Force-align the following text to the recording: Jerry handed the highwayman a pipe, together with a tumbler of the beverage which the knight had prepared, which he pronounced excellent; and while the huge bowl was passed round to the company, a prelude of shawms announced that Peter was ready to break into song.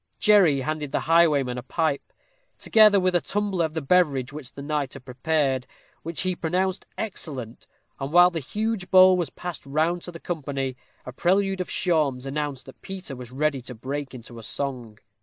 Jerry 0.17 0.61
handed 0.61 0.91
the 0.91 1.01
highwayman 1.01 1.59
a 1.59 1.61
pipe, 1.61 2.11
together 2.57 2.99
with 2.99 3.13
a 3.13 3.21
tumbler 3.21 3.65
of 3.65 3.75
the 3.75 3.83
beverage 3.83 4.33
which 4.33 4.51
the 4.51 4.63
knight 4.63 4.95
had 4.95 5.05
prepared, 5.05 5.67
which 6.01 6.21
he 6.21 6.35
pronounced 6.35 6.87
excellent; 6.97 7.67
and 7.99 8.11
while 8.11 8.31
the 8.31 8.39
huge 8.39 8.89
bowl 8.89 9.15
was 9.15 9.29
passed 9.29 9.63
round 9.63 10.01
to 10.01 10.11
the 10.11 10.19
company, 10.19 10.75
a 11.05 11.11
prelude 11.11 11.61
of 11.61 11.69
shawms 11.69 12.25
announced 12.25 12.65
that 12.65 12.81
Peter 12.81 13.15
was 13.15 13.29
ready 13.29 13.61
to 13.61 13.75
break 13.75 14.15
into 14.15 14.41
song. 14.41 14.97